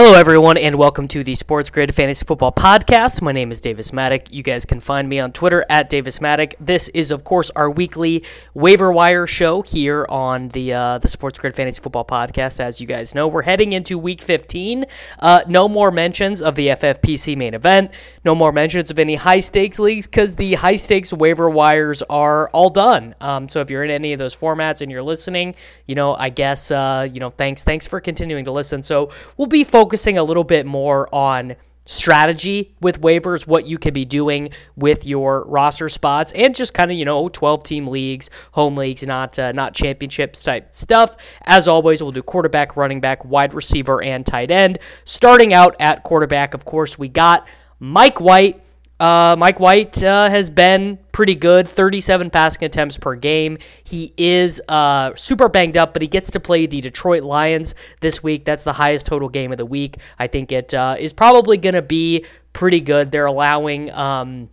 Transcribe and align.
Hello, 0.00 0.14
everyone, 0.14 0.56
and 0.56 0.78
welcome 0.78 1.08
to 1.08 1.24
the 1.24 1.34
Sports 1.34 1.70
Grid 1.70 1.92
Fantasy 1.92 2.24
Football 2.24 2.52
Podcast. 2.52 3.20
My 3.20 3.32
name 3.32 3.50
is 3.50 3.60
Davis 3.60 3.90
Mattek. 3.90 4.32
You 4.32 4.44
guys 4.44 4.64
can 4.64 4.78
find 4.78 5.08
me 5.08 5.18
on 5.18 5.32
Twitter 5.32 5.66
at 5.68 5.90
Davis 5.90 6.20
Mattek. 6.20 6.54
This 6.60 6.88
is, 6.90 7.10
of 7.10 7.24
course, 7.24 7.50
our 7.56 7.68
weekly 7.68 8.24
waiver 8.54 8.92
wire 8.92 9.26
show 9.26 9.62
here 9.62 10.06
on 10.08 10.50
the 10.50 10.72
uh, 10.72 10.98
the 10.98 11.08
Sports 11.08 11.40
Grid 11.40 11.56
Fantasy 11.56 11.82
Football 11.82 12.04
Podcast. 12.04 12.60
As 12.60 12.80
you 12.80 12.86
guys 12.86 13.12
know, 13.12 13.26
we're 13.26 13.42
heading 13.42 13.72
into 13.72 13.98
Week 13.98 14.20
15. 14.20 14.84
Uh, 15.18 15.42
no 15.48 15.68
more 15.68 15.90
mentions 15.90 16.42
of 16.42 16.54
the 16.54 16.68
FFPC 16.68 17.36
main 17.36 17.54
event. 17.54 17.90
No 18.24 18.36
more 18.36 18.52
mentions 18.52 18.92
of 18.92 19.00
any 19.00 19.16
high 19.16 19.40
stakes 19.40 19.80
leagues 19.80 20.06
because 20.06 20.36
the 20.36 20.54
high 20.54 20.76
stakes 20.76 21.12
waiver 21.12 21.50
wires 21.50 22.02
are 22.02 22.50
all 22.50 22.70
done. 22.70 23.16
Um, 23.20 23.48
so 23.48 23.62
if 23.62 23.68
you're 23.68 23.82
in 23.82 23.90
any 23.90 24.12
of 24.12 24.20
those 24.20 24.36
formats 24.36 24.80
and 24.80 24.92
you're 24.92 25.02
listening, 25.02 25.56
you 25.88 25.96
know, 25.96 26.14
I 26.14 26.28
guess 26.28 26.70
uh, 26.70 27.08
you 27.12 27.18
know, 27.18 27.30
thanks 27.30 27.64
thanks 27.64 27.88
for 27.88 28.00
continuing 28.00 28.44
to 28.44 28.52
listen. 28.52 28.84
So 28.84 29.10
we'll 29.36 29.48
be 29.48 29.64
focused 29.64 29.87
focusing 29.88 30.18
a 30.18 30.22
little 30.22 30.44
bit 30.44 30.66
more 30.66 31.08
on 31.14 31.56
strategy 31.86 32.74
with 32.82 33.00
waivers, 33.00 33.46
what 33.46 33.66
you 33.66 33.78
can 33.78 33.94
be 33.94 34.04
doing 34.04 34.50
with 34.76 35.06
your 35.06 35.46
roster 35.46 35.88
spots, 35.88 36.30
and 36.32 36.54
just 36.54 36.74
kind 36.74 36.90
of 36.90 36.96
you 36.98 37.06
know 37.06 37.30
12 37.30 37.64
team 37.64 37.86
leagues, 37.86 38.28
home 38.52 38.76
leagues, 38.76 39.02
not 39.02 39.38
uh, 39.38 39.50
not 39.52 39.72
championships 39.72 40.42
type 40.42 40.74
stuff. 40.74 41.16
As 41.40 41.66
always, 41.66 42.02
we'll 42.02 42.12
do 42.12 42.22
quarterback, 42.22 42.76
running 42.76 43.00
back, 43.00 43.24
wide 43.24 43.54
receiver, 43.54 44.02
and 44.02 44.26
tight 44.26 44.50
end. 44.50 44.78
Starting 45.06 45.54
out 45.54 45.74
at 45.80 46.02
quarterback, 46.02 46.52
of 46.52 46.66
course, 46.66 46.98
we 46.98 47.08
got 47.08 47.48
Mike 47.80 48.20
White. 48.20 48.62
Uh, 49.00 49.36
Mike 49.38 49.60
White 49.60 50.02
uh, 50.02 50.28
has 50.28 50.50
been 50.50 50.98
pretty 51.12 51.34
good 51.34 51.68
37 51.68 52.30
passing 52.30 52.64
attempts 52.64 52.96
per 52.96 53.14
game. 53.14 53.58
He 53.84 54.12
is 54.16 54.60
uh, 54.68 55.12
super 55.14 55.48
banged 55.48 55.76
up, 55.76 55.92
but 55.92 56.02
he 56.02 56.08
gets 56.08 56.32
to 56.32 56.40
play 56.40 56.66
the 56.66 56.80
Detroit 56.80 57.22
Lions 57.22 57.74
this 58.00 58.22
week. 58.22 58.44
That's 58.44 58.64
the 58.64 58.72
highest 58.72 59.06
total 59.06 59.28
game 59.28 59.52
of 59.52 59.58
the 59.58 59.66
week. 59.66 59.98
I 60.18 60.26
think 60.26 60.50
it 60.50 60.74
uh, 60.74 60.96
is 60.98 61.12
probably 61.12 61.58
going 61.58 61.74
to 61.74 61.82
be 61.82 62.24
pretty 62.52 62.80
good. 62.80 63.12
They're 63.12 63.26
allowing. 63.26 63.90
Um, 63.92 64.50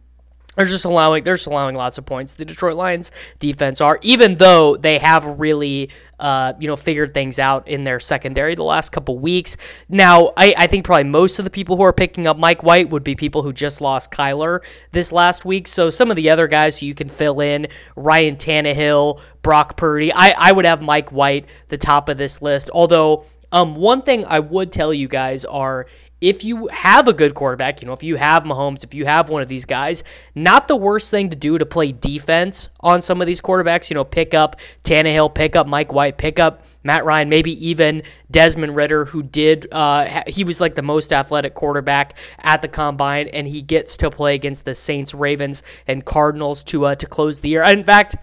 they're 0.55 0.65
just 0.65 0.85
allowing 0.85 1.23
they're 1.23 1.35
just 1.35 1.47
allowing 1.47 1.75
lots 1.75 1.97
of 1.97 2.05
points. 2.05 2.33
The 2.33 2.45
Detroit 2.45 2.75
Lions 2.75 3.11
defense 3.39 3.81
are, 3.81 3.99
even 4.01 4.35
though 4.35 4.77
they 4.77 4.99
have 4.99 5.25
really 5.39 5.89
uh, 6.19 6.53
you 6.59 6.67
know 6.67 6.75
figured 6.75 7.13
things 7.13 7.39
out 7.39 7.67
in 7.67 7.83
their 7.83 7.99
secondary 7.99 8.55
the 8.55 8.63
last 8.63 8.91
couple 8.91 9.19
weeks. 9.19 9.57
Now, 9.89 10.31
I, 10.37 10.53
I 10.57 10.67
think 10.67 10.85
probably 10.85 11.05
most 11.05 11.39
of 11.39 11.45
the 11.45 11.51
people 11.51 11.77
who 11.77 11.83
are 11.83 11.93
picking 11.93 12.27
up 12.27 12.37
Mike 12.37 12.63
White 12.63 12.89
would 12.89 13.03
be 13.03 13.15
people 13.15 13.43
who 13.43 13.53
just 13.53 13.81
lost 13.81 14.11
Kyler 14.11 14.59
this 14.91 15.11
last 15.11 15.45
week. 15.45 15.67
So 15.67 15.89
some 15.89 16.09
of 16.09 16.15
the 16.15 16.29
other 16.29 16.47
guys 16.47 16.79
who 16.79 16.85
you 16.85 16.95
can 16.95 17.09
fill 17.09 17.41
in, 17.41 17.67
Ryan 17.95 18.35
Tannehill, 18.35 19.21
Brock 19.41 19.77
Purdy. 19.77 20.11
I, 20.11 20.33
I 20.37 20.51
would 20.51 20.65
have 20.65 20.81
Mike 20.81 21.11
White 21.11 21.47
the 21.67 21.77
top 21.77 22.09
of 22.09 22.17
this 22.17 22.41
list. 22.41 22.69
Although 22.73 23.25
um, 23.51 23.75
one 23.75 24.01
thing 24.01 24.25
I 24.25 24.39
would 24.39 24.71
tell 24.71 24.93
you 24.93 25.07
guys 25.07 25.45
are 25.45 25.85
if 26.21 26.43
you 26.43 26.67
have 26.67 27.07
a 27.07 27.13
good 27.13 27.35
quarterback, 27.35 27.81
you 27.81 27.87
know, 27.87 27.93
if 27.93 28.01
you 28.01 28.15
have 28.15 28.43
Mahomes, 28.43 28.83
if 28.83 28.93
you 28.93 29.05
have 29.05 29.29
one 29.29 29.41
of 29.41 29.47
these 29.47 29.65
guys, 29.65 30.03
not 30.33 30.67
the 30.67 30.75
worst 30.75 31.11
thing 31.11 31.29
to 31.29 31.35
do 31.35 31.57
to 31.57 31.65
play 31.65 31.91
defense 31.91 32.69
on 32.79 33.01
some 33.01 33.21
of 33.21 33.27
these 33.27 33.41
quarterbacks. 33.41 33.89
You 33.89 33.95
know, 33.95 34.03
pick 34.03 34.33
up 34.33 34.59
Tannehill, 34.83 35.35
pick 35.35 35.55
up 35.55 35.67
Mike 35.67 35.91
White, 35.91 36.17
pick 36.17 36.39
up 36.39 36.65
Matt 36.83 37.03
Ryan, 37.03 37.29
maybe 37.29 37.67
even 37.67 38.03
Desmond 38.31 38.75
Ridder, 38.75 39.05
who 39.05 39.23
did, 39.23 39.67
uh, 39.71 40.23
he 40.27 40.43
was 40.43 40.61
like 40.61 40.75
the 40.75 40.81
most 40.81 41.11
athletic 41.11 41.53
quarterback 41.53 42.17
at 42.39 42.61
the 42.61 42.67
combine, 42.67 43.27
and 43.29 43.47
he 43.47 43.61
gets 43.61 43.97
to 43.97 44.09
play 44.09 44.35
against 44.35 44.65
the 44.65 44.75
Saints, 44.75 45.13
Ravens, 45.13 45.63
and 45.87 46.05
Cardinals 46.05 46.63
to 46.65 46.85
uh, 46.85 46.95
to 46.95 47.05
close 47.05 47.41
the 47.41 47.49
year. 47.49 47.63
In 47.63 47.83
fact, 47.83 48.15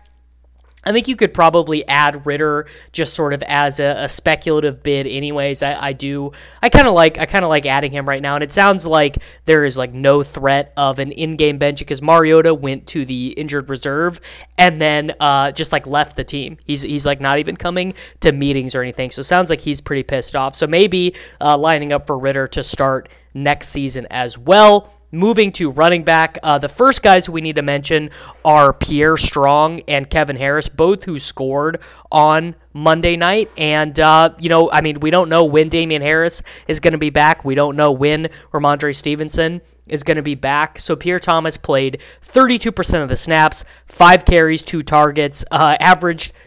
I 0.85 0.93
think 0.93 1.09
you 1.09 1.17
could 1.17 1.33
probably 1.33 1.87
add 1.87 2.27
Ridder 2.27 2.67
just 2.93 3.15
sort 3.15 3.33
of 3.33 3.43
as 3.45 3.81
a, 3.81 4.05
a 4.05 4.09
speculative 4.09 4.83
bid, 4.83 5.07
anyways. 5.07 5.63
I, 5.63 5.89
I 5.89 5.93
do. 5.93 6.33
I 6.63 6.69
kind 6.69 6.87
of 6.87 6.95
like. 6.95 7.19
I 7.19 7.27
kind 7.27 7.45
of 7.45 7.49
like 7.49 7.67
adding 7.67 7.93
him 7.93 8.09
right 8.09 8.23
now, 8.23 8.35
and 8.35 8.43
it 8.43 8.53
sounds 8.53 8.87
like 8.87 9.19
there 9.45 9.65
is 9.65 9.77
like 9.77 9.93
no 9.93 10.23
threat 10.23 10.73
of 10.77 10.99
an 10.99 11.13
in-game 11.13 11.59
bench 11.59 11.79
because 11.79 12.03
Mariota 12.03 12.55
went 12.55 12.87
to 12.89 13.05
the 13.05 13.29
injured 13.29 13.71
reserve 13.71 14.21
and 14.59 14.81
then 14.81 15.15
uh, 15.21 15.53
just 15.53 15.73
like 15.73 15.87
left 15.87 16.17
the 16.17 16.25
team. 16.25 16.59
He's 16.65 16.83
he's 16.83 17.07
like 17.07 17.21
not 17.21 17.39
even 17.39 17.57
coming 17.57 17.95
to 18.21 18.33
meetings 18.33 18.75
or 18.75 18.83
anything. 18.83 19.11
So 19.11 19.21
it 19.21 19.25
sounds 19.25 19.51
like 19.51 19.61
he's 19.61 19.81
pretty 19.81 20.03
pissed 20.03 20.37
off. 20.37 20.55
So 20.55 20.67
maybe 20.67 21.15
uh, 21.41 21.57
lining 21.57 21.93
up 21.93 22.07
for 22.07 22.19
Ridder 22.19 22.49
to 22.49 22.63
start 22.63 23.09
next 23.35 23.69
season 23.69 24.07
as 24.11 24.37
well. 24.37 24.92
Moving 25.15 25.53
to 25.53 25.71
running 25.71 26.05
back, 26.05 26.39
uh, 26.43 26.57
the 26.57 26.71
first 26.71 27.03
guys 27.03 27.29
we 27.29 27.43
need 27.43 27.57
to 27.57 27.63
mention 27.63 28.09
are 28.47 28.73
Pierre 28.73 29.19
Strong 29.19 29.81
and 29.87 30.09
Kevin 30.09 30.37
Harris, 30.37 30.71
both 30.71 31.05
who 31.05 31.19
scored 31.19 31.81
on 32.11 32.55
Monday 32.73 33.17
night. 33.17 33.51
And, 33.59 34.01
uh, 34.01 34.35
you 34.39 34.49
know, 34.49 34.71
I 34.71 34.81
mean, 34.81 35.01
we 35.01 35.11
don't 35.11 35.29
know 35.29 35.45
when 35.45 35.69
Damien 35.69 36.01
Harris 36.01 36.43
is 36.67 36.81
going 36.81 36.93
to 36.93 36.99
be 36.99 37.11
back. 37.11 37.45
We 37.45 37.55
don't 37.55 37.77
know 37.77 37.93
when 37.93 38.31
Rhamondre 38.55 38.97
Stevenson 38.97 39.61
is 39.87 40.03
going 40.03 40.17
to 40.17 40.23
be 40.23 40.35
back. 40.35 40.79
So 40.79 40.97
Pierre 40.97 41.21
Thomas 41.21 41.59
played 41.59 42.01
32% 42.23 43.03
of 43.03 43.11
the 43.11 43.17
snaps, 43.17 43.67
five 43.85 44.25
carries, 44.25 44.65
two 44.65 44.81
targets, 44.81 45.45
uh, 45.51 45.77
averaged– 45.79 46.33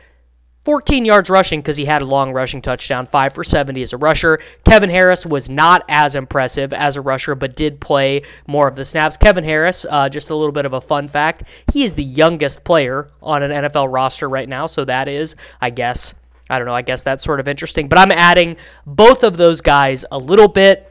14 0.65 1.05
yards 1.05 1.29
rushing 1.29 1.59
because 1.61 1.77
he 1.77 1.85
had 1.85 2.01
a 2.01 2.05
long 2.05 2.33
rushing 2.33 2.59
touchdown, 2.59 3.05
5 3.05 3.33
for 3.33 3.43
70 3.43 3.83
as 3.83 3.93
a 3.93 3.97
rusher. 3.97 4.39
Kevin 4.65 4.89
Harris 4.89 5.23
was 5.23 5.47
not 5.47 5.85
as 5.87 6.15
impressive 6.15 6.73
as 6.73 6.97
a 6.97 7.01
rusher, 7.01 7.35
but 7.35 7.55
did 7.55 7.79
play 7.79 8.23
more 8.47 8.67
of 8.67 8.75
the 8.75 8.83
snaps. 8.83 9.15
Kevin 9.15 9.43
Harris, 9.43 9.85
uh, 9.87 10.09
just 10.09 10.31
a 10.31 10.35
little 10.35 10.51
bit 10.51 10.65
of 10.65 10.73
a 10.73 10.81
fun 10.81 11.07
fact, 11.07 11.43
he 11.71 11.83
is 11.83 11.93
the 11.93 12.03
youngest 12.03 12.63
player 12.63 13.11
on 13.21 13.43
an 13.43 13.51
NFL 13.51 13.93
roster 13.93 14.27
right 14.27 14.49
now, 14.49 14.65
so 14.65 14.83
that 14.85 15.07
is, 15.07 15.35
I 15.61 15.69
guess, 15.69 16.15
I 16.49 16.57
don't 16.57 16.67
know, 16.67 16.75
I 16.75 16.81
guess 16.81 17.03
that's 17.03 17.23
sort 17.23 17.39
of 17.39 17.47
interesting. 17.47 17.87
But 17.87 17.99
I'm 17.99 18.11
adding 18.11 18.57
both 18.87 19.23
of 19.23 19.37
those 19.37 19.61
guys 19.61 20.03
a 20.11 20.17
little 20.17 20.47
bit 20.47 20.84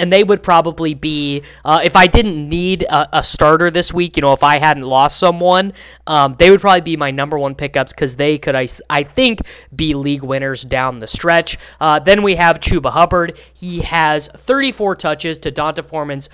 and 0.00 0.10
they 0.12 0.24
would 0.24 0.42
probably 0.42 0.94
be 0.94 1.42
uh, 1.64 1.80
if 1.84 1.94
I 1.94 2.06
didn't 2.06 2.48
need 2.48 2.82
a, 2.84 3.18
a, 3.18 3.22
starter 3.22 3.70
this 3.70 3.92
week. 3.92 4.16
You 4.16 4.22
know, 4.22 4.32
if 4.32 4.42
I 4.42 4.58
hadn't 4.58 4.84
lost 4.84 5.18
someone, 5.18 5.72
um, 6.06 6.36
they 6.38 6.50
would 6.50 6.60
probably 6.60 6.80
be 6.80 6.96
my 6.96 7.10
number 7.10 7.38
one 7.38 7.54
pickups 7.54 7.92
because 7.92 8.16
they 8.16 8.38
could, 8.38 8.56
I, 8.56 8.66
I 8.88 9.02
think, 9.02 9.40
be 9.74 9.94
league 9.94 10.24
winners 10.24 10.62
down 10.62 11.00
the 11.00 11.06
stretch. 11.06 11.58
Uh, 11.80 11.98
then 11.98 12.22
we 12.22 12.36
have 12.36 12.60
Chuba 12.60 12.90
Hubbard. 12.90 13.38
He 13.54 13.80
has 13.80 14.28
34 14.28 14.96
touches 14.96 15.38
to 15.40 15.50
D'Onta 15.50 15.86
Foreman's 15.86 16.30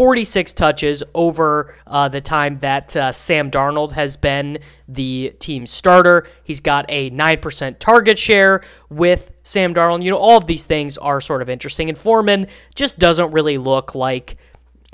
46 0.00 0.54
touches 0.54 1.02
over 1.14 1.76
uh, 1.86 2.08
the 2.08 2.22
time 2.22 2.58
that 2.60 2.96
uh, 2.96 3.12
Sam 3.12 3.50
Darnold 3.50 3.92
has 3.92 4.16
been 4.16 4.56
the 4.88 5.34
team 5.38 5.66
starter. 5.66 6.26
He's 6.42 6.60
got 6.60 6.86
a 6.88 7.10
9% 7.10 7.78
target 7.78 8.18
share 8.18 8.62
with 8.88 9.30
Sam 9.42 9.74
Darnold. 9.74 10.02
You 10.02 10.10
know, 10.12 10.16
all 10.16 10.38
of 10.38 10.46
these 10.46 10.64
things 10.64 10.96
are 10.96 11.20
sort 11.20 11.42
of 11.42 11.50
interesting. 11.50 11.90
And 11.90 11.98
Foreman 11.98 12.46
just 12.74 12.98
doesn't 12.98 13.30
really 13.32 13.58
look 13.58 13.94
like. 13.94 14.38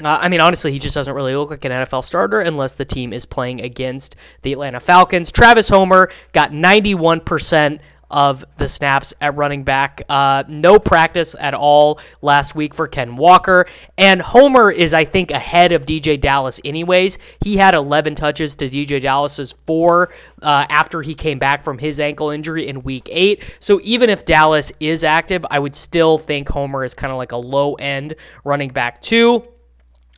Uh, 0.02 0.18
I 0.20 0.28
mean, 0.28 0.40
honestly, 0.40 0.72
he 0.72 0.80
just 0.80 0.96
doesn't 0.96 1.14
really 1.14 1.36
look 1.36 1.50
like 1.50 1.64
an 1.64 1.70
NFL 1.70 2.02
starter 2.02 2.40
unless 2.40 2.74
the 2.74 2.84
team 2.84 3.12
is 3.12 3.24
playing 3.26 3.60
against 3.60 4.16
the 4.42 4.52
Atlanta 4.52 4.80
Falcons. 4.80 5.30
Travis 5.30 5.68
Homer 5.68 6.10
got 6.32 6.50
91% 6.50 7.78
of 8.10 8.44
the 8.56 8.68
snaps 8.68 9.14
at 9.20 9.34
running 9.36 9.64
back. 9.64 10.02
Uh, 10.08 10.44
no 10.48 10.78
practice 10.78 11.34
at 11.38 11.54
all 11.54 12.00
last 12.22 12.54
week 12.54 12.74
for 12.74 12.86
Ken 12.86 13.16
Walker. 13.16 13.66
And 13.98 14.22
Homer 14.22 14.70
is, 14.70 14.94
I 14.94 15.04
think, 15.04 15.30
ahead 15.30 15.72
of 15.72 15.86
DJ 15.86 16.20
Dallas, 16.20 16.60
anyways. 16.64 17.18
He 17.40 17.56
had 17.56 17.74
11 17.74 18.14
touches 18.14 18.56
to 18.56 18.68
DJ 18.68 19.00
Dallas's 19.00 19.52
four 19.52 20.10
uh, 20.42 20.66
after 20.68 21.02
he 21.02 21.14
came 21.14 21.38
back 21.38 21.62
from 21.62 21.78
his 21.78 21.98
ankle 22.00 22.30
injury 22.30 22.68
in 22.68 22.82
week 22.82 23.08
eight. 23.10 23.56
So 23.60 23.80
even 23.82 24.10
if 24.10 24.24
Dallas 24.24 24.72
is 24.80 25.04
active, 25.04 25.44
I 25.50 25.58
would 25.58 25.74
still 25.74 26.18
think 26.18 26.48
Homer 26.48 26.84
is 26.84 26.94
kind 26.94 27.10
of 27.10 27.16
like 27.16 27.32
a 27.32 27.36
low 27.36 27.74
end 27.74 28.14
running 28.44 28.70
back, 28.70 29.00
too. 29.02 29.46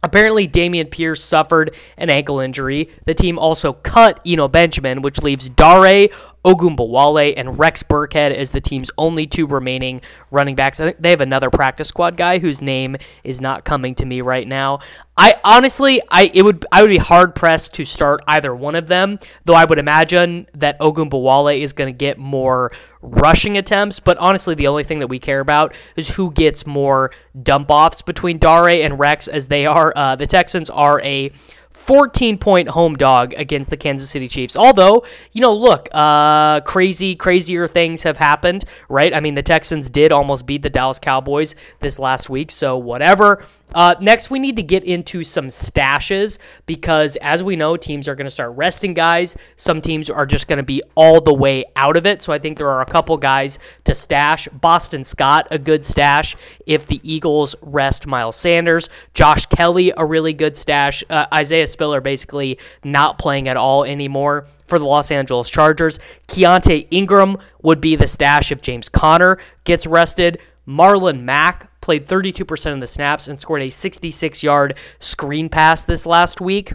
Apparently, 0.02 0.46
Dameon 0.46 0.90
Pierce 0.90 1.22
suffered 1.24 1.74
an 1.96 2.08
ankle 2.08 2.38
injury. 2.38 2.88
The 3.04 3.14
team 3.14 3.38
also 3.38 3.72
cut 3.72 4.20
Eno 4.24 4.46
Benjamin, 4.46 5.02
which 5.02 5.22
leaves 5.22 5.48
Dare 5.48 6.08
Ogunbowale 6.44 7.34
and 7.36 7.58
Rex 7.58 7.82
Burkhead 7.82 8.32
as 8.32 8.52
the 8.52 8.60
team's 8.60 8.90
only 8.96 9.26
two 9.26 9.46
remaining 9.46 10.00
running 10.30 10.54
backs. 10.54 10.80
I 10.80 10.86
think 10.86 11.02
they 11.02 11.10
have 11.10 11.20
another 11.20 11.50
practice 11.50 11.88
squad 11.88 12.16
guy 12.16 12.38
whose 12.38 12.62
name 12.62 12.96
is 13.24 13.40
not 13.40 13.64
coming 13.64 13.94
to 13.96 14.06
me 14.06 14.20
right 14.20 14.46
now. 14.46 14.80
I 15.16 15.34
honestly, 15.42 16.00
I 16.10 16.30
it 16.32 16.42
would 16.42 16.64
I 16.70 16.82
would 16.82 16.88
be 16.88 16.98
hard 16.98 17.34
pressed 17.34 17.74
to 17.74 17.84
start 17.84 18.20
either 18.28 18.54
one 18.54 18.76
of 18.76 18.88
them, 18.88 19.18
though 19.44 19.54
I 19.54 19.64
would 19.64 19.78
imagine 19.78 20.46
that 20.54 20.78
Ogunbowale 20.78 21.58
is 21.58 21.72
going 21.72 21.92
to 21.92 21.96
get 21.96 22.18
more 22.18 22.70
rushing 23.02 23.56
attempts. 23.56 23.98
But 24.00 24.16
honestly, 24.18 24.54
the 24.54 24.68
only 24.68 24.84
thing 24.84 25.00
that 25.00 25.08
we 25.08 25.18
care 25.18 25.40
about 25.40 25.74
is 25.96 26.10
who 26.10 26.30
gets 26.30 26.66
more 26.66 27.10
dump 27.42 27.70
offs 27.70 28.02
between 28.02 28.38
Dare 28.38 28.68
and 28.68 28.98
Rex, 28.98 29.26
as 29.26 29.48
they 29.48 29.66
are 29.66 29.92
uh, 29.96 30.14
the 30.14 30.26
Texans 30.26 30.70
are 30.70 31.00
a 31.02 31.30
14 31.78 32.38
point 32.38 32.68
home 32.68 32.96
dog 32.96 33.32
against 33.34 33.70
the 33.70 33.76
Kansas 33.76 34.10
City 34.10 34.26
Chiefs. 34.26 34.56
Although, 34.56 35.04
you 35.32 35.40
know, 35.40 35.54
look, 35.54 35.88
uh, 35.92 36.60
crazy, 36.62 37.14
crazier 37.14 37.68
things 37.68 38.02
have 38.02 38.18
happened, 38.18 38.64
right? 38.88 39.14
I 39.14 39.20
mean, 39.20 39.36
the 39.36 39.42
Texans 39.42 39.88
did 39.88 40.10
almost 40.10 40.44
beat 40.44 40.62
the 40.62 40.70
Dallas 40.70 40.98
Cowboys 40.98 41.54
this 41.78 41.98
last 41.98 42.28
week, 42.28 42.50
so 42.50 42.76
whatever. 42.76 43.46
Uh, 43.74 43.94
next, 44.00 44.30
we 44.30 44.38
need 44.38 44.56
to 44.56 44.62
get 44.62 44.84
into 44.84 45.22
some 45.22 45.48
stashes 45.48 46.38
because, 46.66 47.16
as 47.16 47.42
we 47.42 47.56
know, 47.56 47.76
teams 47.76 48.08
are 48.08 48.14
going 48.14 48.26
to 48.26 48.30
start 48.30 48.56
resting 48.56 48.94
guys. 48.94 49.36
Some 49.56 49.80
teams 49.80 50.08
are 50.08 50.26
just 50.26 50.48
going 50.48 50.58
to 50.58 50.62
be 50.62 50.82
all 50.94 51.20
the 51.20 51.34
way 51.34 51.64
out 51.76 51.96
of 51.96 52.06
it. 52.06 52.22
So 52.22 52.32
I 52.32 52.38
think 52.38 52.58
there 52.58 52.70
are 52.70 52.80
a 52.80 52.86
couple 52.86 53.16
guys 53.16 53.58
to 53.84 53.94
stash. 53.94 54.48
Boston 54.48 55.04
Scott, 55.04 55.48
a 55.50 55.58
good 55.58 55.84
stash 55.84 56.36
if 56.66 56.86
the 56.86 57.00
Eagles 57.02 57.54
rest 57.62 58.06
Miles 58.06 58.36
Sanders. 58.36 58.88
Josh 59.14 59.46
Kelley, 59.46 59.92
a 59.96 60.04
really 60.04 60.32
good 60.32 60.56
stash. 60.56 61.04
Uh, 61.10 61.26
Isaiah 61.32 61.66
Spiller, 61.66 62.00
basically 62.00 62.58
not 62.84 63.18
playing 63.18 63.48
at 63.48 63.56
all 63.56 63.84
anymore 63.84 64.46
for 64.66 64.78
the 64.78 64.84
Los 64.84 65.10
Angeles 65.10 65.50
Chargers. 65.50 65.98
Keaontay 66.28 66.86
Ingram 66.90 67.38
would 67.62 67.80
be 67.80 67.96
the 67.96 68.06
stash 68.06 68.52
if 68.52 68.62
James 68.62 68.88
Conner 68.88 69.38
gets 69.64 69.86
rested. 69.86 70.38
Marlon 70.66 71.22
Mack 71.22 71.67
played 71.88 72.06
32% 72.06 72.74
of 72.74 72.80
the 72.80 72.86
snaps 72.86 73.28
and 73.28 73.40
scored 73.40 73.62
a 73.62 73.70
66 73.70 74.42
yard 74.42 74.76
screen 74.98 75.48
pass 75.48 75.84
this 75.84 76.04
last 76.04 76.38
week. 76.38 76.74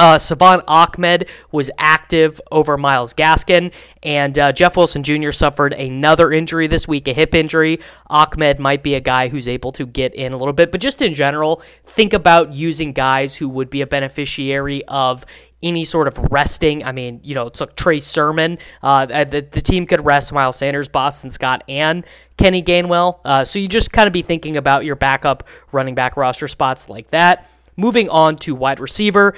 Uh, 0.00 0.16
Salvon 0.16 0.62
Ahmed 0.66 1.28
was 1.52 1.70
active 1.76 2.40
over 2.50 2.78
Myles 2.78 3.12
Gaskin, 3.12 3.70
and 4.02 4.38
uh, 4.38 4.50
Jeff 4.50 4.74
Wilson 4.74 5.02
Jr. 5.02 5.30
suffered 5.30 5.74
another 5.74 6.32
injury 6.32 6.66
this 6.66 6.88
week, 6.88 7.06
a 7.06 7.12
hip 7.12 7.34
injury. 7.34 7.80
Ahmed 8.08 8.58
might 8.58 8.82
be 8.82 8.94
a 8.94 9.00
guy 9.00 9.28
who's 9.28 9.46
able 9.46 9.72
to 9.72 9.84
get 9.84 10.14
in 10.14 10.32
a 10.32 10.38
little 10.38 10.54
bit, 10.54 10.72
but 10.72 10.80
just 10.80 11.02
in 11.02 11.12
general, 11.12 11.56
think 11.84 12.14
about 12.14 12.54
using 12.54 12.94
guys 12.94 13.36
who 13.36 13.46
would 13.50 13.68
be 13.68 13.82
a 13.82 13.86
beneficiary 13.86 14.82
of 14.86 15.26
any 15.62 15.84
sort 15.84 16.08
of 16.08 16.16
resting. 16.30 16.82
I 16.82 16.92
mean, 16.92 17.20
you 17.22 17.34
know, 17.34 17.48
it's 17.48 17.60
like 17.60 17.76
Trey 17.76 18.00
Sermon. 18.00 18.56
Uh, 18.82 19.04
the, 19.04 19.46
the 19.50 19.60
team 19.60 19.84
could 19.84 20.02
rest 20.02 20.32
Miles 20.32 20.56
Sanders, 20.56 20.88
Boston 20.88 21.30
Scott, 21.30 21.62
and 21.68 22.06
Kenny 22.38 22.62
Gainwell. 22.62 23.20
Uh, 23.22 23.44
so 23.44 23.58
you 23.58 23.68
just 23.68 23.92
kind 23.92 24.06
of 24.06 24.14
be 24.14 24.22
thinking 24.22 24.56
about 24.56 24.86
your 24.86 24.96
backup 24.96 25.46
running 25.72 25.94
back 25.94 26.16
roster 26.16 26.48
spots 26.48 26.88
like 26.88 27.10
that. 27.10 27.50
Moving 27.76 28.08
on 28.08 28.36
to 28.36 28.54
wide 28.54 28.80
receiver. 28.80 29.34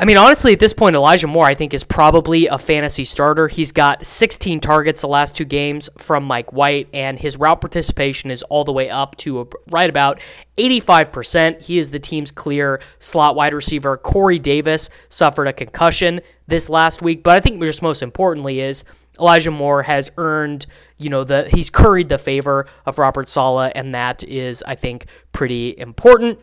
I 0.00 0.04
mean, 0.04 0.16
honestly, 0.16 0.52
at 0.52 0.60
this 0.60 0.72
point, 0.72 0.94
Elijah 0.94 1.26
Moore, 1.26 1.46
I 1.46 1.54
think, 1.54 1.74
is 1.74 1.82
probably 1.82 2.46
a 2.46 2.56
fantasy 2.56 3.02
starter. 3.02 3.48
He's 3.48 3.72
got 3.72 4.06
16 4.06 4.60
targets 4.60 5.00
the 5.00 5.08
last 5.08 5.34
two 5.34 5.44
games 5.44 5.90
from 5.98 6.22
Mike 6.22 6.52
White, 6.52 6.88
and 6.94 7.18
his 7.18 7.36
route 7.36 7.60
participation 7.60 8.30
is 8.30 8.44
all 8.44 8.62
the 8.62 8.70
way 8.70 8.90
up 8.90 9.16
to 9.16 9.50
right 9.70 9.90
about 9.90 10.20
85%. 10.56 11.62
He 11.62 11.78
is 11.78 11.90
the 11.90 11.98
team's 11.98 12.30
clear 12.30 12.80
slot 13.00 13.34
wide 13.34 13.52
receiver. 13.52 13.96
Corey 13.96 14.38
Davis 14.38 14.88
suffered 15.08 15.48
a 15.48 15.52
concussion 15.52 16.20
this 16.46 16.70
last 16.70 17.02
week, 17.02 17.24
but 17.24 17.36
I 17.36 17.40
think 17.40 17.60
just 17.60 17.82
most 17.82 18.00
importantly 18.00 18.60
is 18.60 18.84
Elijah 19.18 19.50
Moore 19.50 19.82
has 19.82 20.12
earned, 20.16 20.66
you 20.98 21.10
know, 21.10 21.24
the 21.24 21.48
he's 21.52 21.70
curried 21.70 22.08
the 22.08 22.18
favor 22.18 22.66
of 22.86 22.98
Robert 22.98 23.28
Saleh, 23.28 23.72
and 23.74 23.92
that 23.96 24.22
is, 24.22 24.62
I 24.62 24.76
think, 24.76 25.06
pretty 25.32 25.76
important. 25.76 26.38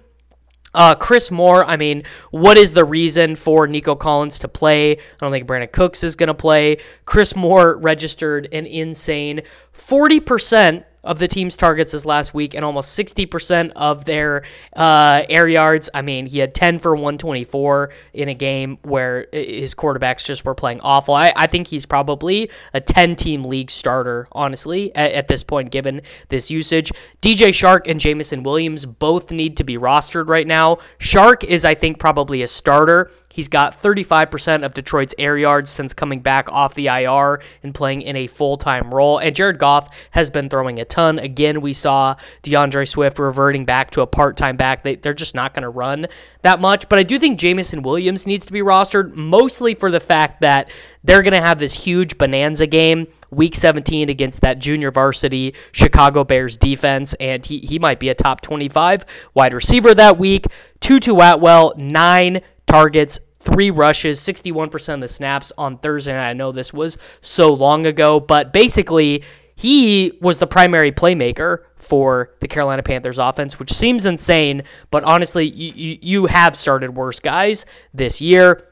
Uh, 0.75 0.93
Chris 0.93 1.31
Moore, 1.31 1.65
I 1.65 1.77
mean, 1.77 2.03
what 2.31 2.57
is 2.57 2.73
the 2.73 2.83
reason 2.83 3.35
for 3.35 3.65
Nico 3.65 3.95
Collins 3.95 4.39
to 4.39 4.47
play? 4.47 4.91
I 4.91 4.97
don't 5.19 5.31
think 5.31 5.47
Brandin 5.47 5.71
Cooks 5.71 6.03
is 6.03 6.15
going 6.15 6.27
to 6.27 6.33
play. 6.33 6.77
Chris 7.05 7.35
Moore 7.35 7.77
registered 7.77 8.49
an 8.51 8.65
insane 8.65 9.41
40% 9.73 10.83
of 11.05 11.19
the 11.19 11.27
team's 11.27 11.55
targets 11.55 11.91
this 11.91 12.05
last 12.05 12.33
week 12.33 12.53
and 12.53 12.65
almost 12.65 12.97
60% 12.97 13.71
of 13.75 14.05
their 14.05 14.43
uh, 14.75 15.23
air 15.29 15.47
yards. 15.47 15.89
I 15.93 16.01
mean, 16.01 16.25
he 16.25 16.39
had 16.39 16.53
10 16.53 16.79
for 16.79 16.95
124 16.95 17.93
in 18.13 18.27
a 18.27 18.33
game 18.33 18.79
where 18.81 19.27
his 19.31 19.75
quarterbacks 19.75 20.25
just 20.25 20.43
were 20.43 20.55
playing 20.55 20.81
awful. 20.81 21.13
I, 21.13 21.31
I 21.35 21.47
think 21.47 21.67
he's 21.67 21.85
probably 21.85 22.49
a 22.73 22.81
10 22.81 23.15
team 23.15 23.43
league 23.43 23.71
starter, 23.71 24.27
honestly, 24.31 24.93
at, 24.95 25.11
at, 25.11 25.27
this 25.27 25.43
point, 25.43 25.71
given 25.71 26.01
this 26.29 26.49
usage. 26.49 26.91
DJ 27.21 27.49
Chark 27.49 27.89
and 27.89 27.99
Jameson 27.99 28.43
Williams 28.43 28.85
both 28.85 29.31
need 29.31 29.57
to 29.57 29.63
be 29.63 29.77
rostered 29.77 30.27
right 30.27 30.47
now. 30.47 30.77
Chark 30.99 31.43
is, 31.43 31.63
I 31.63 31.75
think, 31.75 31.99
probably 31.99 32.41
a 32.41 32.47
starter. 32.47 33.11
He's 33.35 33.49
got 33.49 33.73
35% 33.73 34.63
of 34.63 34.73
Detroit's 34.73 35.13
air 35.17 35.37
yards 35.37 35.69
since 35.69 35.93
coming 35.93 36.21
back 36.21 36.49
off 36.49 36.73
the 36.73 36.87
IR 36.87 37.41
and 37.63 37.75
playing 37.75 38.01
in 38.01 38.15
a 38.15 38.27
full 38.27 38.55
time 38.55 38.93
role. 38.93 39.17
And 39.17 39.35
Jared 39.35 39.59
Goff 39.59 39.93
has 40.11 40.29
been 40.29 40.47
throwing 40.47 40.79
a 40.79 40.85
ton. 40.85 41.19
Again, 41.19 41.59
we 41.59 41.73
saw 41.73 42.15
D'Andre 42.43 42.85
Swift 42.85 43.19
reverting 43.19 43.65
back 43.65 43.91
to 43.91 43.99
a 43.99 44.07
part 44.07 44.37
time 44.37 44.55
back. 44.55 44.83
They, 44.83 44.95
they're 44.95 45.13
just 45.13 45.35
not 45.35 45.53
going 45.53 45.63
to 45.63 45.69
run 45.69 46.07
that 46.43 46.61
much. 46.61 46.87
But 46.87 46.97
I 46.97 47.03
do 47.03 47.19
think 47.19 47.37
Jameson 47.37 47.81
Williams 47.81 48.25
needs 48.25 48.45
to 48.45 48.53
be 48.53 48.61
rostered, 48.61 49.13
mostly 49.15 49.75
for 49.75 49.91
the 49.91 49.99
fact 49.99 50.39
that 50.39 50.71
they're 51.03 51.21
going 51.21 51.33
to 51.33 51.41
have 51.41 51.59
this 51.59 51.73
huge 51.73 52.17
bonanza 52.17 52.67
game 52.67 53.05
week 53.31 53.53
17 53.53 54.07
against 54.07 54.39
that 54.41 54.59
junior 54.59 54.91
varsity 54.91 55.53
Chicago 55.73 56.23
Bears 56.23 56.55
defense, 56.55 57.13
and 57.15 57.45
he, 57.45 57.59
he 57.59 57.79
might 57.79 57.99
be 57.99 58.07
a 58.07 58.15
top 58.15 58.39
25 58.39 59.05
wide 59.33 59.53
receiver 59.53 59.93
that 59.93 60.17
week. 60.17 60.45
Tutu 60.79 61.19
Atwell, 61.19 61.73
nine 61.75 62.39
targets, 62.65 63.19
three 63.45 63.71
rushes, 63.71 64.19
61% 64.19 64.95
of 64.95 65.01
the 65.01 65.07
snaps 65.07 65.51
on 65.57 65.77
Thursday 65.77 66.13
night. 66.13 66.29
I 66.29 66.33
know 66.33 66.51
this 66.51 66.73
was 66.73 66.97
so 67.21 67.53
long 67.53 67.85
ago, 67.85 68.19
but 68.19 68.51
basically, 68.51 69.23
he 69.55 70.17
was 70.19 70.37
the 70.37 70.47
primary 70.47 70.91
playmaker 70.91 71.59
for 71.77 72.33
the 72.41 72.47
Carolina 72.47 72.83
Panthers 72.83 73.17
offense, 73.17 73.57
which 73.57 73.71
seems 73.71 74.05
insane, 74.05 74.63
but 74.91 75.03
honestly, 75.03 75.45
you, 75.45 75.97
you, 76.01 76.25
have 76.25 76.57
started 76.57 76.93
worse 76.93 77.19
guys 77.19 77.65
this 77.93 78.19
year. 78.19 78.67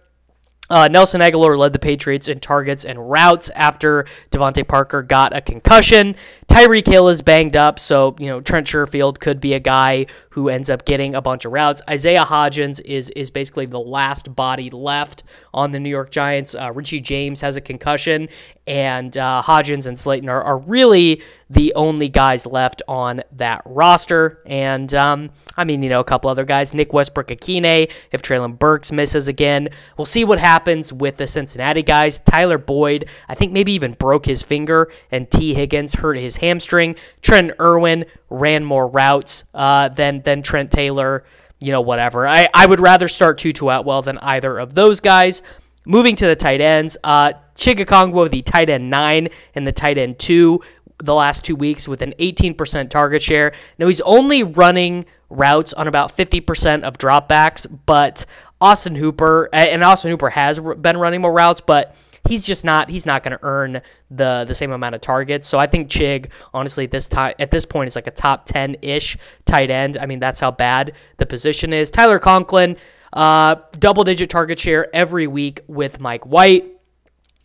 Uh, 0.69 0.87
Nelson 0.87 1.21
Agholor 1.21 1.57
led 1.57 1.71
the 1.71 1.79
Patriots 1.79 2.27
in 2.27 2.39
targets 2.39 2.83
and 2.83 3.09
routes 3.09 3.49
after 3.51 4.05
DeVante 4.31 4.67
Parker 4.67 5.03
got 5.03 5.35
a 5.35 5.41
concussion. 5.41 6.15
Tyreek 6.53 6.85
Hill 6.85 7.09
is 7.09 7.23
banged 7.23 7.55
up, 7.55 7.79
so 7.79 8.15
you 8.19 8.27
know 8.27 8.39
Trent 8.39 8.67
Sherfield 8.67 9.19
could 9.19 9.41
be 9.41 9.55
a 9.55 9.59
guy 9.59 10.05
who 10.29 10.49
ends 10.49 10.69
up 10.69 10.85
getting 10.85 11.15
a 11.15 11.21
bunch 11.21 11.45
of 11.45 11.51
routes. 11.51 11.81
Isaiah 11.89 12.23
Hodgins 12.25 12.79
is 12.85 13.09
is 13.09 13.31
basically 13.31 13.65
the 13.65 13.79
last 13.79 14.35
body 14.35 14.69
left 14.69 15.23
on 15.51 15.71
the 15.71 15.79
New 15.79 15.89
York 15.89 16.11
Giants. 16.11 16.53
Uh, 16.53 16.71
Richie 16.71 17.01
James 17.01 17.41
has 17.41 17.57
a 17.57 17.61
concussion, 17.61 18.29
and 18.67 19.17
uh, 19.17 19.41
Hodgins 19.43 19.87
and 19.87 19.97
Slayton 19.97 20.29
are, 20.29 20.43
are 20.43 20.59
really 20.59 21.23
the 21.49 21.73
only 21.75 22.09
guys 22.09 22.45
left 22.45 22.81
on 22.87 23.21
that 23.33 23.61
roster. 23.65 24.41
And 24.45 24.93
um, 24.93 25.31
I 25.55 25.63
mean, 25.63 25.81
you 25.81 25.89
know, 25.89 25.99
a 25.99 26.03
couple 26.03 26.29
other 26.29 26.45
guys, 26.45 26.73
Nick 26.73 26.93
Westbrook-Ikhine. 26.93 27.91
If 28.11 28.21
Treylon 28.21 28.57
Burks 28.57 28.91
misses 28.91 29.27
again, 29.27 29.69
we'll 29.97 30.05
see 30.05 30.23
what 30.23 30.39
happens 30.39 30.91
with 30.91 31.17
the 31.17 31.27
Cincinnati 31.27 31.83
guys. 31.83 32.19
Tyler 32.19 32.57
Boyd, 32.57 33.09
I 33.27 33.35
think 33.35 33.51
maybe 33.51 33.73
even 33.73 33.93
broke 33.93 34.25
his 34.25 34.41
finger, 34.43 34.91
and 35.11 35.29
Tee 35.29 35.53
Higgins 35.53 35.95
hurt 35.95 36.17
his 36.17 36.37
hamstring. 36.43 36.95
Trent 37.21 37.51
Irwin 37.59 38.05
ran 38.29 38.63
more 38.63 38.87
routes 38.87 39.43
uh, 39.53 39.89
than 39.89 40.21
than 40.21 40.41
Trent 40.41 40.71
Taylor. 40.71 41.23
You 41.59 41.71
know, 41.71 41.81
whatever. 41.81 42.27
I, 42.27 42.49
I 42.53 42.65
would 42.65 42.81
rather 42.81 43.07
start 43.07 43.37
Tutu 43.37 43.69
Atwell 43.69 44.01
than 44.01 44.17
either 44.17 44.59
of 44.59 44.75
those 44.75 44.99
guys. 44.99 45.41
Moving 45.85 46.15
to 46.17 46.27
the 46.27 46.35
tight 46.35 46.61
ends, 46.61 46.97
uh, 47.03 47.33
Chig 47.55 48.29
the 48.29 48.41
tight 48.41 48.69
end 48.69 48.89
nine 48.89 49.29
and 49.55 49.65
the 49.65 49.71
tight 49.71 49.97
end 49.97 50.19
two 50.19 50.61
the 51.03 51.13
last 51.13 51.43
two 51.43 51.55
weeks 51.55 51.87
with 51.87 52.01
an 52.01 52.13
18% 52.19 52.89
target 52.89 53.21
share. 53.21 53.51
Now 53.77 53.87
he's 53.87 54.01
only 54.01 54.43
running 54.43 55.05
routes 55.29 55.73
on 55.73 55.87
about 55.87 56.15
50% 56.15 56.83
of 56.83 56.97
dropbacks, 56.97 57.67
but 57.85 58.25
Austin 58.61 58.95
Hooper 58.95 59.49
and 59.51 59.83
Austin 59.83 60.11
Hooper 60.11 60.29
has 60.29 60.59
been 60.59 60.97
running 60.97 61.21
more 61.21 61.33
routes, 61.33 61.59
but 61.59 61.95
he's 62.27 62.45
just 62.45 62.63
not 62.65 62.89
he's 62.89 63.05
not 63.05 63.23
going 63.23 63.37
to 63.37 63.43
earn 63.43 63.81
the 64.09 64.45
the 64.47 64.55
same 64.55 64.71
amount 64.71 64.95
of 64.95 65.01
targets. 65.01 65.47
So 65.47 65.59
I 65.59 65.67
think 65.67 65.89
Chig, 65.89 66.31
honestly, 66.53 66.85
at 66.85 66.91
this 66.91 67.07
time 67.07 67.33
at 67.39 67.51
this 67.51 67.65
point 67.65 67.87
is 67.87 67.95
like 67.95 68.07
a 68.07 68.11
top 68.11 68.45
ten 68.45 68.75
ish 68.81 69.17
tight 69.45 69.69
end. 69.69 69.97
I 69.97 70.05
mean, 70.05 70.19
that's 70.19 70.39
how 70.39 70.51
bad 70.51 70.93
the 71.17 71.25
position 71.25 71.73
is. 71.73 71.91
Tyler 71.91 72.19
Conklin, 72.19 72.77
uh, 73.11 73.55
double 73.79 74.03
digit 74.03 74.29
target 74.29 74.59
share 74.59 74.93
every 74.95 75.27
week 75.27 75.61
with 75.67 75.99
Mike 75.99 76.25
White. 76.25 76.69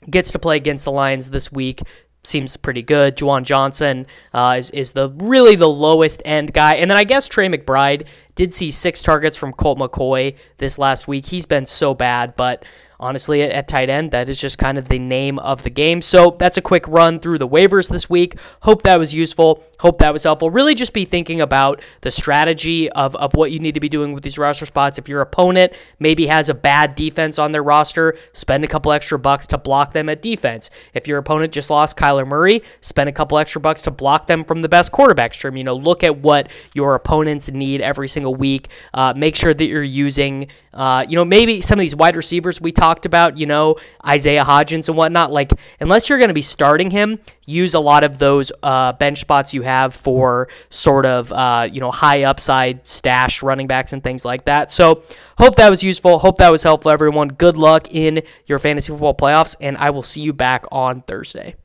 Gets 0.08 0.32
to 0.32 0.38
play 0.38 0.56
against 0.56 0.84
the 0.84 0.92
Lions 0.92 1.30
this 1.30 1.50
week 1.50 1.82
seems 2.24 2.56
pretty 2.56 2.82
good. 2.82 3.16
Juwan 3.16 3.42
Johnson 3.42 4.06
uh, 4.32 4.56
is, 4.58 4.70
is 4.70 4.92
the 4.92 5.10
really 5.18 5.56
the 5.56 5.68
lowest 5.68 6.22
end 6.24 6.52
guy. 6.52 6.74
And 6.74 6.90
then 6.90 6.98
I 6.98 7.04
guess 7.04 7.28
Trey 7.28 7.48
McBride 7.48 8.06
did 8.34 8.52
see 8.52 8.70
six 8.70 9.02
targets 9.02 9.36
from 9.36 9.52
Colt 9.52 9.78
McCoy 9.78 10.36
this 10.58 10.78
last 10.78 11.08
week. 11.08 11.26
He's 11.26 11.46
been 11.46 11.66
so 11.66 11.94
bad, 11.94 12.36
but 12.36 12.64
honestly, 13.00 13.42
at, 13.42 13.68
tight 13.68 13.90
end, 13.90 14.10
that 14.10 14.28
is 14.28 14.40
just 14.40 14.58
kind 14.58 14.78
of 14.78 14.88
the 14.88 14.98
name 14.98 15.38
of 15.38 15.62
the 15.62 15.70
game. 15.70 16.00
So 16.00 16.36
that's 16.38 16.56
a 16.56 16.62
quick 16.62 16.86
run 16.88 17.20
through 17.20 17.38
the 17.38 17.48
waivers 17.48 17.88
this 17.88 18.08
week. 18.08 18.34
Hope 18.62 18.82
that 18.82 18.96
was 18.96 19.14
useful. 19.14 19.62
Hope 19.80 19.98
that 19.98 20.12
was 20.12 20.24
helpful. 20.24 20.50
Really 20.50 20.74
just 20.74 20.92
be 20.92 21.04
thinking 21.04 21.40
about 21.40 21.82
the 22.00 22.10
strategy 22.10 22.90
of, 22.90 23.14
of 23.16 23.34
what 23.34 23.52
you 23.52 23.58
need 23.58 23.74
to 23.74 23.80
be 23.80 23.88
doing 23.88 24.12
with 24.12 24.24
these 24.24 24.38
roster 24.38 24.66
spots. 24.66 24.98
If 24.98 25.08
your 25.08 25.20
opponent 25.20 25.72
maybe 25.98 26.26
has 26.26 26.48
a 26.48 26.54
bad 26.54 26.94
defense 26.94 27.38
on 27.38 27.52
their 27.52 27.62
roster, 27.62 28.16
spend 28.32 28.64
a 28.64 28.68
couple 28.68 28.90
extra 28.92 29.18
bucks 29.18 29.46
to 29.48 29.58
block 29.58 29.92
them 29.92 30.08
at 30.08 30.22
defense. 30.22 30.70
If 30.94 31.06
your 31.06 31.18
opponent 31.18 31.52
just 31.52 31.70
lost 31.70 31.96
Kyler 31.96 32.26
Murray, 32.26 32.62
spend 32.80 33.08
a 33.08 33.12
couple 33.12 33.38
extra 33.38 33.60
bucks 33.60 33.82
to 33.82 33.90
block 33.90 34.26
them 34.26 34.44
from 34.44 34.62
the 34.62 34.68
best 34.68 34.92
quarterback 34.92 35.34
stream. 35.34 35.56
You 35.56 35.64
know, 35.64 35.76
look 35.76 36.02
at 36.02 36.18
what 36.18 36.50
your 36.74 36.94
opponents 36.94 37.50
need 37.50 37.80
every 37.80 38.08
single 38.08 38.34
week. 38.34 38.68
Uh, 38.94 39.12
make 39.16 39.36
sure 39.36 39.54
that 39.54 39.66
you're 39.66 39.82
using, 39.82 40.48
uh, 40.74 41.04
you 41.08 41.14
know, 41.14 41.24
maybe 41.24 41.60
some 41.60 41.78
of 41.78 41.82
these 41.82 41.94
wide 41.94 42.16
receivers 42.16 42.60
we 42.60 42.72
talked 42.88 43.04
about, 43.04 43.36
you 43.36 43.44
know, 43.44 43.76
Isaiah 44.06 44.44
Hodgins 44.44 44.88
and 44.88 44.96
whatnot. 44.96 45.30
Like, 45.30 45.52
unless 45.78 46.08
you're 46.08 46.18
going 46.18 46.28
to 46.28 46.34
be 46.34 46.42
starting 46.42 46.90
him, 46.90 47.18
use 47.44 47.74
a 47.74 47.80
lot 47.80 48.02
of 48.02 48.18
those 48.18 48.50
uh, 48.62 48.92
bench 48.94 49.20
spots 49.20 49.52
you 49.52 49.62
have 49.62 49.94
for 49.94 50.48
sort 50.70 51.04
of, 51.04 51.30
uh, 51.32 51.68
you 51.70 51.80
know, 51.80 51.90
high 51.90 52.22
upside 52.22 52.86
stash 52.86 53.42
running 53.42 53.66
backs 53.66 53.92
and 53.92 54.02
things 54.02 54.24
like 54.24 54.46
that. 54.46 54.72
So, 54.72 55.02
hope 55.36 55.56
that 55.56 55.68
was 55.68 55.82
useful. 55.82 56.18
Hope 56.18 56.38
that 56.38 56.50
was 56.50 56.62
helpful, 56.62 56.90
everyone. 56.90 57.28
Good 57.28 57.58
luck 57.58 57.88
in 57.90 58.22
your 58.46 58.58
fantasy 58.58 58.90
football 58.90 59.14
playoffs, 59.14 59.54
and 59.60 59.76
I 59.76 59.90
will 59.90 60.02
see 60.02 60.22
you 60.22 60.32
back 60.32 60.64
on 60.72 61.02
Thursday. 61.02 61.56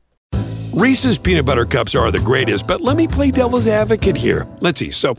Reese's 0.72 1.18
peanut 1.18 1.46
butter 1.46 1.64
cups 1.64 1.94
are 1.94 2.10
the 2.10 2.18
greatest, 2.18 2.66
but 2.66 2.80
let 2.80 2.96
me 2.96 3.06
play 3.06 3.30
devil's 3.30 3.66
advocate 3.68 4.16
here. 4.16 4.46
Let's 4.60 4.80
see. 4.80 4.90
So, 4.90 5.16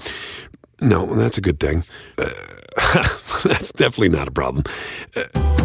no, 0.81 1.15
that's 1.15 1.37
a 1.37 1.41
good 1.41 1.59
thing. 1.59 1.83
Uh, 2.17 2.29
that's 3.43 3.71
definitely 3.71 4.09
not 4.09 4.27
a 4.27 4.31
problem. 4.31 4.65
Uh, 5.15 5.64